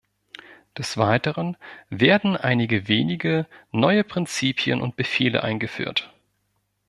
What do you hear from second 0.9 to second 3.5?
Weiteren werden einige wenige